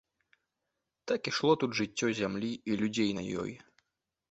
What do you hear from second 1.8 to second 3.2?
жыццё зямлі і людзей